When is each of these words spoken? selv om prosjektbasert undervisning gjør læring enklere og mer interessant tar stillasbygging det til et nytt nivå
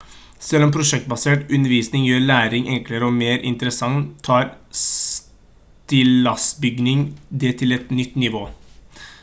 selv 0.43 0.65
om 0.67 0.71
prosjektbasert 0.75 1.51
undervisning 1.57 2.05
gjør 2.07 2.23
læring 2.29 2.69
enklere 2.77 3.07
og 3.09 3.13
mer 3.19 3.45
interessant 3.51 4.09
tar 4.29 4.49
stillasbygging 4.83 7.07
det 7.45 7.53
til 7.61 7.77
et 7.77 7.95
nytt 8.01 8.19
nivå 8.27 8.43